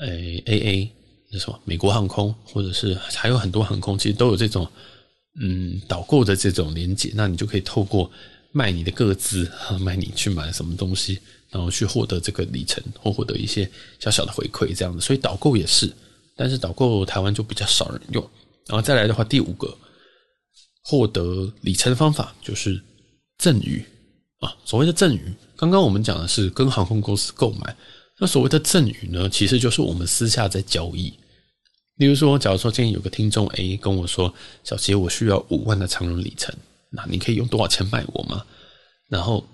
[0.00, 0.88] 诶 AA
[1.32, 4.68] 那什么美国航空，或者是还有很多航空，其实都有这种
[5.40, 7.10] 嗯导购的这种连接。
[7.14, 8.10] 那你就可以透过
[8.52, 13.66] 卖你的个资，卖你去买什么东西，然后去获得这个里程或获得一些
[13.98, 15.00] 小小的回馈这样子。
[15.00, 15.90] 所以导购也是，
[16.36, 18.22] 但是导购台湾就比较少人用。
[18.66, 19.74] 然后再来的话，第五个
[20.82, 22.78] 获得里程的方法就是
[23.38, 23.84] 赠与。
[24.40, 27.76] 啊，所谓的赠与，刚刚我们讲的是跟航空公司购买，
[28.20, 31.12] 那所谓的赠与呢，其实就是我们私下在交易。
[31.96, 36.54] 例如说，假如说今天有个听众 A 跟我说：“小杰，我需要五万的长荣里程，
[36.90, 38.44] 那你可以用多少钱买我吗？”
[39.10, 39.44] 然后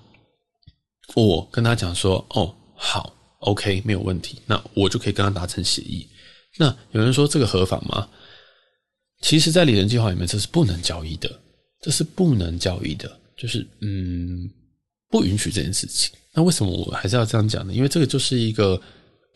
[1.14, 6.06] 我跟他讲说：“哦，好，OK，没有问题。”那我就可以跟他达成协议。
[6.58, 8.06] 那有人说这个合法吗？
[9.22, 11.40] 其实，在里程计划里面，这是不能交易的，
[11.80, 14.50] 这是不能交易的，就是嗯。
[15.10, 16.10] 不允许这件事情。
[16.32, 17.72] 那为什么我还是要这样讲呢？
[17.72, 18.80] 因为这个就是一个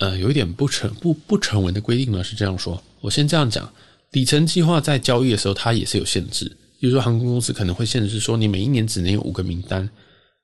[0.00, 2.24] 呃，有一点不成不不成文的规定呢。
[2.24, 3.72] 是这样说，我先这样讲：
[4.10, 6.46] 里程计划在交易的时候，它也是有限制。
[6.80, 9.88] 比如说，航空公司可能会限制说，你每一年只能有五个名单，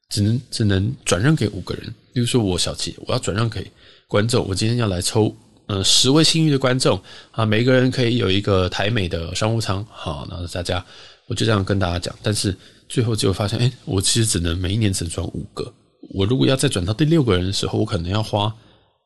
[0.08, 1.92] 只能只能转让给五个人。
[2.12, 3.68] 比如说，我小杰，我要转让给
[4.06, 5.34] 观众，我今天要来抽
[5.66, 9.84] 呃十位幸运的观众啊，每个人可以有一个台美的商务舱。
[9.90, 10.86] 好，那大家
[11.28, 12.56] 我就这样跟大家讲，但是。
[12.86, 15.72] 最后就会发现，哎，我其实只能每一年只转五个。
[16.10, 18.54] 我如果要再转到第六个人的时候，我可能要花，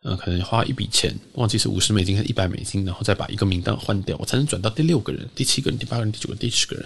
[0.03, 6.85] 呃，可能花一笔钱，忘记是五十美金还是一百美金，然后再把一个名单换掉，我才能转到第六个人、第七个人、第八个人、第九个、第十个人。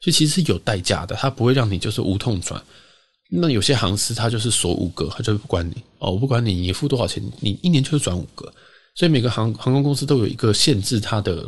[0.00, 2.60] 所以其实是有代价的，它不会让你就是无痛转。
[3.30, 8.50] 那有些航司它就是锁五个，它就不管你哦，我不管你，你付多少钱，你一年就是转五个。
[8.94, 11.46] 所以每个航航空公司都有一个限制它的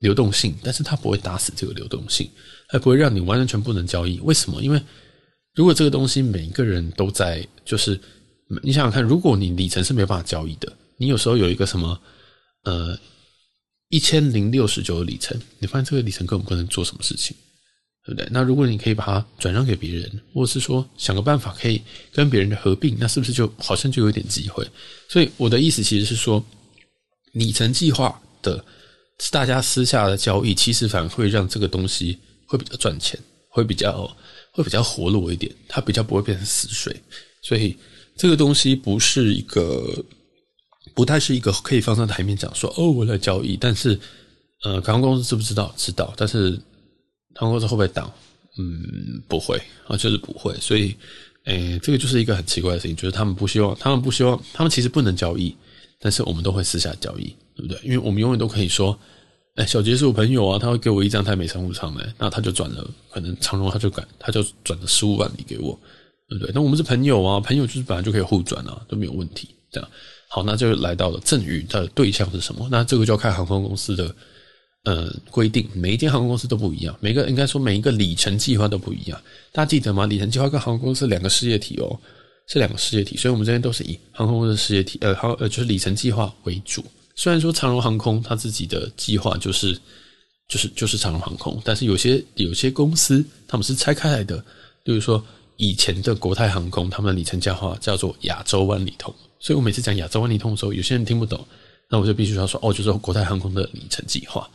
[0.00, 2.28] 流动性，但是它不会打死这个流动性。
[2.74, 4.60] 它不会让你完全不能交易，为什么？
[4.60, 4.82] 因为
[5.54, 7.96] 如果这个东西每一个人都在，就是
[8.64, 11.96] 你想想看，如果你里程是没有办法交易的，你有时候有一个什么
[12.64, 12.98] 呃
[13.90, 17.36] 一千零六十九的里程，你发现这个里程根本不能做什么事情，
[18.04, 18.28] 对不对？
[18.32, 21.80] 那如果你可以把它转让给别人，或者是说想个办法可以
[22.12, 24.68] 跟别人合并，那是不是就好像就有点机会？
[25.08, 26.44] 所以我的意思其实是说，
[27.34, 28.64] 里程计划的
[29.30, 32.18] 大家私下的交易，其实反而会让这个东西。
[32.56, 34.06] 会比较赚钱，会比较
[34.52, 36.94] 会比较活络一点，它比较不会变成死水，
[37.42, 37.76] 所以
[38.16, 40.04] 这个东西不是一个，
[40.94, 43.98] 不太是一个可以放上台面讲说哦，我来交易，但是
[44.62, 45.74] 呃，航空公司知不知道？
[45.76, 46.52] 知道，但是
[47.34, 48.10] 航空公司会不会挡？
[48.56, 50.94] 嗯，不会啊，就是不会，所以
[51.46, 55.54] 诶，这个就是一个很奇怪的事情，就是他们不希望，他们不希望，他们其实不能交易，
[55.98, 57.80] 但是我们都会私下交易，对不对？
[57.82, 58.96] 因为我们永远都可以说，
[59.54, 65.78] 哎，小杰是我朋友啊，他会给我一张台美商务舱的，那他就转了，可能长荣他就敢，他就转了十五万里给我，
[66.28, 66.52] 对不对？
[66.54, 69.88] 那我们是朋友啊，朋友就是本来就可以互转啊，都没有问题，这样。
[70.28, 72.68] 好，那就来到了赠与的对象是什么？
[72.70, 74.14] 那这个就要看航空公司的。
[74.86, 79.18] 呃，规定每一间航空公司都不一样，每个应该说每一个里程计划都不一样。
[79.50, 80.04] 大家记得吗？
[80.04, 81.98] 里程计划跟航空公司两个事业体哦，
[82.48, 86.84] 是两个事业体，所以我们这边都是以航空公司事业体呃航呃就是里程计划为主。
[87.14, 89.72] 虽然说长荣航空它自己的计划就是
[90.48, 94.36] 就是就是长荣航空，但是有些有些公司他们是拆开来的，
[94.82, 95.24] 比如说
[95.56, 101.46] 以前的国泰航空，他们的里程计划叫做亚洲万里通，所以我每次讲亚洲万里通的时候，有些人听不懂，
[101.88, 104.48] 那我就必须要说哦，就是国泰航空的里程计划。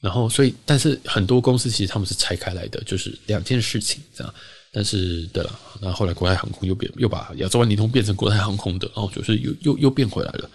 [0.00, 4.32] 然后，所以，但是很多公司其实他们是拆开来的，就是两件事情这样。
[4.72, 10.48] 但是，对了，那后来国泰航空又变，又把亚洲万里通变成国泰航空的，然后就是又又又变回来了。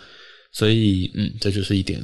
[0.54, 2.02] 所以，嗯，这就是一点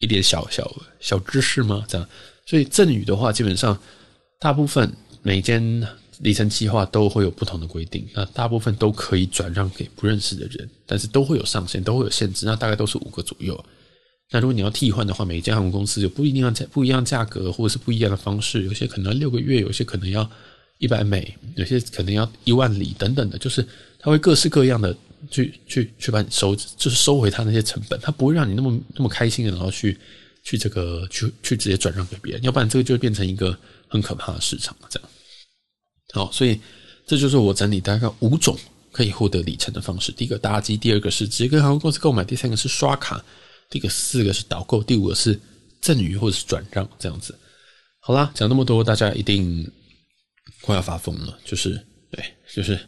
[0.00, 1.84] 一点小小小知识吗？
[1.88, 2.06] 这样。
[2.44, 3.78] 所以赠与的话，基本上
[4.38, 5.86] 大部分每间
[6.20, 13.64] 里程计划都会有不同的规定，那大部分都可以转让给不认识的人，但是都会有上限，都会有限制，那大概都是五个左右。
[14.30, 20.28] 那如果你要替换的话，每一家航空公司有不一定要价不一样价格，或者是不一样的方式，有些可能要六个月，有些可能要
[20.78, 23.66] 一百美，有些可能要一万里等等的，就是
[23.98, 24.94] 它会各式各样的
[25.30, 29.98] 去去去把你收，就是收回他那些成本，他不会让你那么那么开心的，然后去
[30.44, 33.56] 去这个去去直接转让给别人，要不然这个就会变成一个
[33.88, 35.08] 很可怕的市场这样。
[36.12, 36.60] 好，所以
[37.06, 38.56] 这就是我整理大概五种
[38.92, 43.24] 可以获得里程的方式：第一个搭机，第二个是直接跟航空公司购买，第三个是刷卡。
[43.70, 45.38] 第个四个是导购，第五个是
[45.82, 47.38] 赠与或者是转让这样子。
[48.00, 49.70] 好啦，讲那么多，大家一定
[50.62, 51.38] 快要发疯了。
[51.44, 51.78] 就是
[52.10, 52.80] 对，就是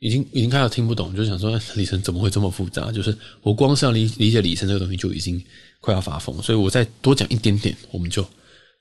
[0.00, 2.92] 已经已经开始听不懂，就想说里程怎么会这么复杂？
[2.92, 5.42] 就是我光是要理理解里程这个东西就已经
[5.80, 8.24] 快要发疯，所以我再多讲一点点，我们就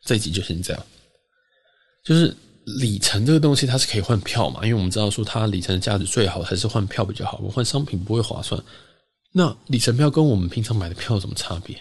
[0.03, 0.85] 这一集就先这样。
[2.03, 2.35] 就是
[2.79, 4.61] 里程这个东西它是可以换票嘛？
[4.63, 8.61] 因为我们知道说它里程的价值最好还是换票比较好，我换商品不会划算。
[9.31, 11.75] 那里程票跟我们平常买的票有什么差别？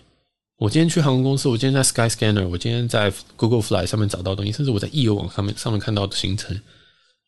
[0.58, 6.58] 我今天去航空公司，我今天在 Skyscanner，我今天在 Google Fly 上面找到东西，甚至我在易游网上面上面看到的行程，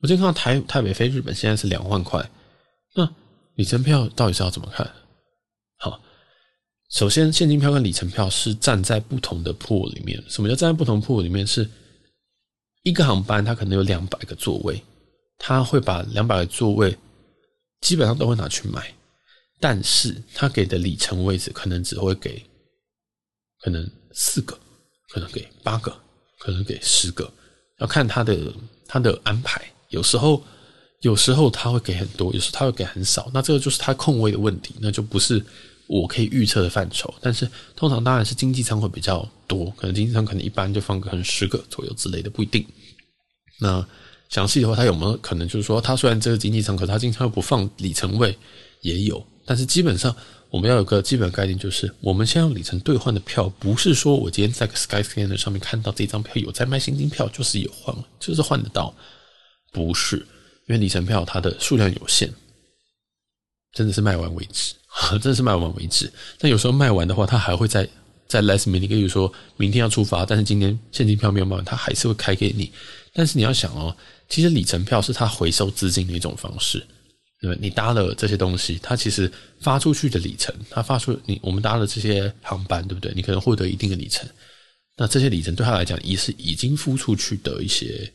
[0.00, 2.24] 我今天看到台台北飞日本现在是两万块。
[2.94, 3.08] 那
[3.54, 4.88] 里程票到底是要怎么看？
[5.78, 6.00] 好，
[6.90, 10.22] 首先现金票跟里程票是站在不同的 pool 里面。
[10.28, 11.44] 什么叫站在不同 pool 里面？
[11.44, 11.68] 是
[12.84, 14.80] 一个航班它可能有两百个座位，
[15.37, 16.96] 他会把两百个座位
[17.80, 18.94] 基本上都会拿去买。
[19.61, 22.40] 但是他给的里程位置可能只会给，
[23.61, 24.56] 可能四个，
[25.08, 25.90] 可能给八个，
[26.38, 27.28] 可能给十个，
[27.78, 28.54] 要看他的
[28.87, 29.61] 他的安排。
[29.88, 30.42] 有时候
[31.01, 33.31] 有时候他会给很多，有时候他会给很少。
[33.33, 35.44] 那这个就是他空位的问题，那就不是
[35.87, 37.12] 我可以预测的范畴。
[37.20, 42.64] 但是通常当然是经济舱会比较多，可能经济舱可能一般就放个可能十个左右之类的，不一定。
[43.61, 43.87] 那
[44.29, 48.37] 详细的话，他有没有可能就是说，他虽然这个经济舱，可是他经常又不放里程位，
[48.83, 49.24] 也有。
[49.46, 50.14] 但是基本上，
[50.51, 58.94] 我们要有个基本概念，就是我们先用里程兑换的票，不是说我今天在 Skyscanner 上面看到这张票有在卖现金票，就是有换，就是换得到，
[59.72, 60.16] 不是，
[60.66, 62.31] 因为里程票它的数量有限，
[63.72, 64.74] 真的是卖完为止，
[65.20, 66.11] 真的是卖完为止。
[66.38, 67.88] 但有时候卖完的话，它还会再
[68.26, 72.72] 再 last minute，比如说明天要出发，但是今天现金票没有卖完，它还是会开给你。
[73.14, 73.96] 但是你要想哦，
[74.28, 76.87] 其实里程票是它回收资金的一种方式。
[77.40, 83.12] 对，你搭了这些东西，它其实发出去的里程，它发出你我们搭了这些航班，对不对？
[83.14, 84.28] 你可能获得一定的里程，
[84.96, 88.12] 那这些里程对他来讲，也是已经付出去的一些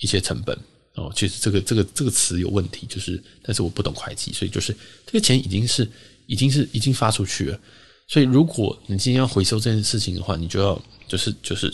[0.00, 0.58] 一些成本
[0.94, 1.12] 哦。
[1.14, 4.76] 其实这个这个这个词有问题，就是但是我不懂会计，所以就是
[5.06, 5.88] 这个钱已经是
[6.26, 7.60] 已经是已经发出去了。
[8.08, 11.72] 所以如果你今天要回收这件事情的话，你就要就是就是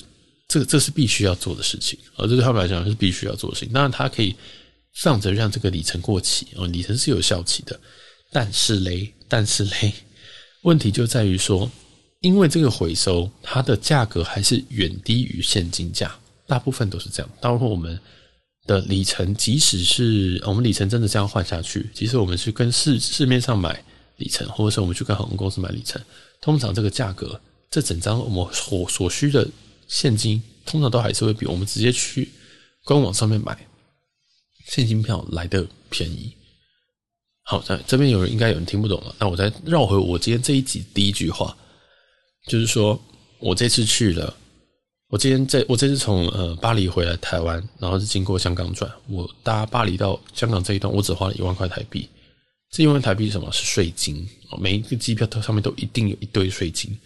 [0.48, 3.72] 这这是必须要做的事情，而这对他们来讲是必须要做的事情。
[3.72, 4.34] 当然，它可以。
[5.00, 7.78] 放着让这个里程过期哦，里程是有效期的，
[8.32, 9.92] 但是嘞，但是嘞，
[10.62, 11.70] 问题就在于说，
[12.22, 17.30] 因为这个回收它的价格还是远低于现金价，大部分都是这样。
[17.42, 18.00] 包括我们
[18.66, 23.82] 的里程，即使是我们里程真的这样换下去，即使我们去跟市市面上买
[24.16, 26.00] 里程，或者是我们去跟航空公司买里程，
[26.40, 29.48] 通常这个价格，这整张我们所所需的
[29.86, 32.28] 现金，通常都还是会比我们直接去
[32.84, 33.56] 官网上面买。
[34.68, 36.32] 现金票来的便宜，
[37.44, 41.56] 好，在这边有人应该有人听不懂了，那我再绕回我今天这一集第一句话，
[42.48, 43.00] 就是说
[43.38, 44.36] 我这次去了
[45.08, 52.08] 我今天在我这次从呃巴黎回来台湾，然后是经过香港转，我搭巴黎到香港这一段，我只花了一万块台币。
[52.72, 53.50] 这一万台币是什么？
[53.52, 54.28] 是税金。
[54.58, 56.96] 每一个机票它上面都一定有一堆税金。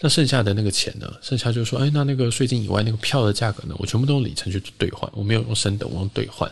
[0.00, 1.12] 那剩下的那个钱呢？
[1.20, 3.74] 剩下就是说，哎，那那个税金以外，那个票的价格呢？
[3.78, 6.50] 我全部都用里程去兑换，我没有用升等，我用兑换。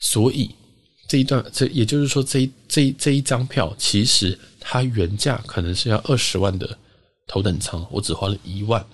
[0.00, 0.50] 所以
[1.06, 6.76] 这一段，这也就是说，这一这一这一张票，其实它原价可能是要二十万的
[7.26, 8.84] 头等舱，我只花了一万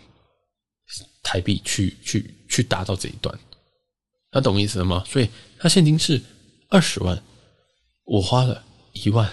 [1.24, 3.36] 台币去去去达到这一段。
[4.30, 5.02] 那懂意思了吗？
[5.04, 6.22] 所以他现金是
[6.68, 7.20] 二十万，
[8.04, 9.28] 我花了一万。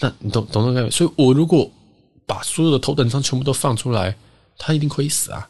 [0.00, 0.90] 那你懂懂那个概念？
[0.90, 1.70] 所以我如果
[2.26, 4.16] 把所有的头等舱全部都放出来，
[4.56, 5.48] 他一定亏死啊！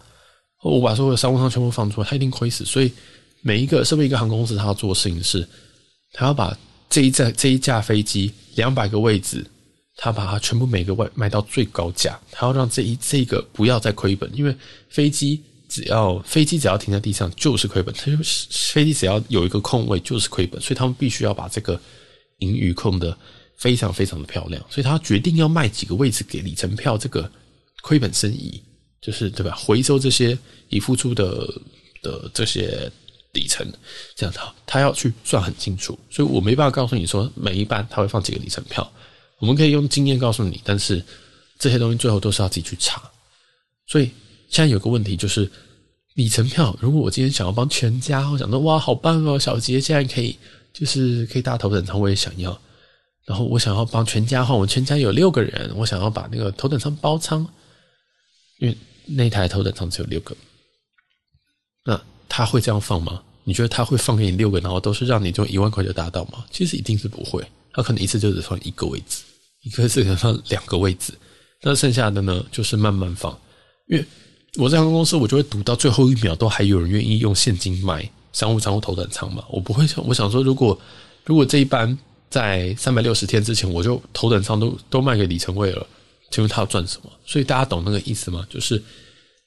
[0.63, 2.65] 我把所有的商务舱全部放出来，他一定亏死。
[2.65, 2.93] 所以
[3.41, 5.47] 每一个身为一个航空公司，他要做的事情是，
[6.13, 6.57] 他要把
[6.89, 9.45] 这一架这一架飞机两百个位置，
[9.97, 14.57] 他把它全部每个外卖到最高价，他要让这一这个不要再亏本，因为
[14.89, 21.81] 飞机只要飞机只要停在地上就是亏本，他就是飞机只要有一个空位就是亏本，所以他们必须要把这个
[22.39, 23.17] 盈余控的。
[23.59, 27.31] 非常非常的漂亮，所以他决定要卖几个位置给里程票这个
[27.81, 28.61] 亏本生意，
[29.01, 29.55] 就是对吧？
[29.55, 30.37] 回收这些
[30.69, 31.47] 已付出的
[32.03, 32.91] 的这些
[33.35, 33.65] 里程，
[34.17, 38.93] 这样他他要去算很清楚，所以我没办法告诉你说每一班他会放几个里程票，
[39.43, 41.05] 我们可以用经验告诉你，但是
[41.59, 43.03] 这些东西最后都是要自己去查。
[43.89, 44.05] 所以
[44.49, 45.51] 现在有个问题就是
[46.15, 50.39] 里程票，如果我今天想要帮全家，我想说哇，好棒哦，小杰现在可以
[50.73, 52.57] 就是可以搭头等舱，我也想要。
[53.25, 57.45] 然后我想要帮全家换，我全家有六个人，我想要把那个头等舱包舱，
[58.61, 60.37] 因为那台头等舱只有六个，
[61.85, 63.21] 那他会这样放吗？
[63.43, 66.45] 你觉得他会放给你六个，然后都是让你就一万块就达到吗？
[66.53, 69.23] 其实一定是不会，他可能一次就只放一个位置，
[69.63, 71.13] 一个是可能放两个位置，
[71.63, 73.37] 那剩下的呢就是慢慢放，
[73.89, 74.05] 因为
[74.59, 80.79] 我在航空公司，我就会赌到最后一秒都还有人愿意用现金买商务舱或头等舱嘛，我不会想，我想说如果
[81.25, 81.99] 如果这一班。
[82.33, 85.87] 在三百六十天之前，我就头等舱都都卖给里程位了，
[86.31, 87.13] 请问他要赚什么？
[87.27, 88.47] 所以大家懂那个意思吗？
[88.49, 88.83] 就是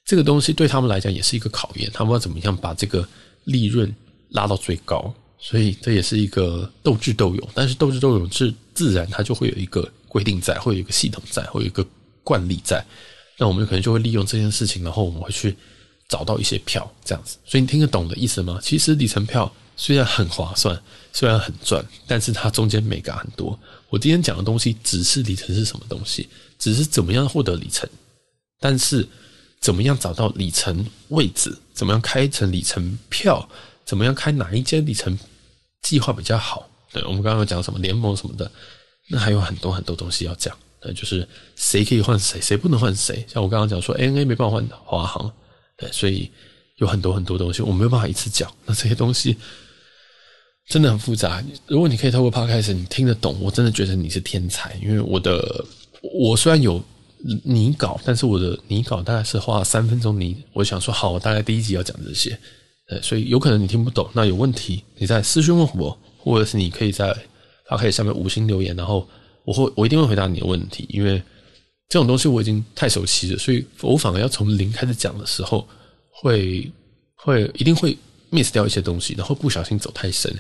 [0.06, 3.04] 这个东西对他们来讲也是一个考验，他们要怎么样把这个
[3.46, 3.92] 利润
[4.30, 5.12] 拉到最高？
[5.40, 11.86] 所以这也是一个斗智斗勇，但是斗智斗勇是自然，它就会有一个规定在，会有一个系统在，会有一个
[12.24, 12.82] 惯例在。
[13.38, 15.54] 那我们可能就会利用这件事情，然后我们会去
[16.08, 17.36] 找到一些票这样子。
[17.44, 18.58] 所以你听得懂的意思吗？
[18.64, 19.54] 其实里程票。
[19.78, 23.60] 虽然很划算，虽然很赚，但是它中间眉角很多。
[23.90, 27.86] 我今天讲的东西只是里程是什么东西，只是怎么样获得里程，
[28.62, 29.06] 但是
[29.60, 33.50] 怎么样找到里程位置，怎么样开成里程票，
[33.84, 35.20] 怎么样开哪一间里程
[35.82, 36.70] 计划比较好？
[36.94, 38.50] 对，我们刚刚讲什么联盟什么的，
[39.10, 40.56] 那还有很多很多东西要讲。
[40.80, 43.26] 对，就是谁可以换谁，谁不能换谁。
[43.28, 45.32] 像我刚刚讲说，ANA 没办法换华航，
[45.78, 46.32] 对，所以
[46.78, 48.52] 有很多很多东西我没有办法一次讲。
[48.66, 49.38] 那这些东西。
[50.68, 51.44] 真的很复杂。
[51.68, 54.74] 如果你可以透过 Podcast，你听得懂，我真的觉得你是天才。
[54.82, 55.64] 因为我的，
[56.02, 56.84] 我虽然有
[57.44, 60.36] 拟稿，但是我的拟稿大概是花了三分钟拟。
[60.54, 62.36] 我想说，好，我大概第一集要讲这些，
[62.90, 64.10] 呃，所以有可能你听不懂。
[64.14, 67.16] 那有问题，你在私讯问我，或者是你可以在
[67.68, 69.08] Podcast 下面五星留言，然后
[69.44, 70.86] 我会我一定会回答你的问题。
[70.90, 71.22] 因为
[71.90, 75.68] 这种东西我已经太熟悉了，所以我反而要从零开始讲的时候，
[76.12, 76.72] 会
[77.16, 77.98] 会一定会
[78.32, 80.34] miss 掉一些东西，然后不小心走太深。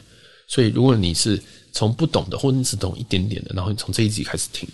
[0.48, 4.70] 所以，如果你是从不懂的，或者你只懂一点点的，然后你从这一集开始听，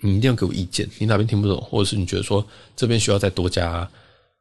[0.00, 0.88] 你一定要给我意见。
[0.98, 3.90] 你哪边听不懂，或者是你觉得说这边需要再多加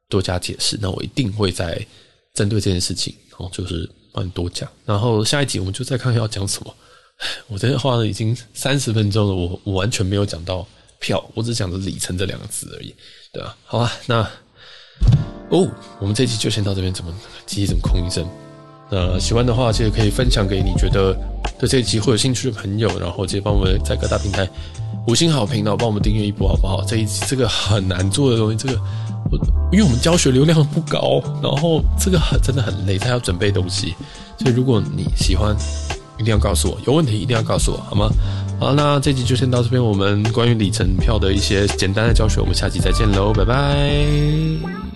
[0.07, 1.83] 多加解释，那我一定会再
[2.35, 4.69] 针对这件事情，然后就是帮你多讲。
[4.85, 6.75] 然后下一集我们就再看要讲什么。
[7.47, 10.65] 我这话呢已经三十分钟了，我我完全没有讲到
[10.99, 12.93] 票，我只讲了里程这两个字而已，
[13.31, 13.55] 对吧？
[13.65, 14.21] 好吧，那
[15.49, 15.67] 哦，
[15.99, 17.13] 我们这一集就先到这边，怎么
[17.45, 18.25] 机器怎么空一阵？
[18.89, 21.13] 那喜欢的话，其实可以分享给你觉得
[21.59, 24.47] 对这一期会有兴趣的朋友，然后直接帮我们在各大平台
[25.07, 26.83] 五星好评，然后帮我们订阅一波，好不好？
[26.85, 28.79] 这一期这个很难做的东西，这个
[29.31, 29.37] 我
[29.71, 33.93] 因为我们教学流量不高，然后这个很真的很累，他要准备东西，
[34.39, 35.55] 所以如果你喜欢，
[36.17, 38.09] 一定要告诉我，有问题一定要告诉我，好吗？
[38.59, 44.77] 好，那这集就先到这边，我们关于里程票的一些简单的教学，我们下集再见喽，拜拜。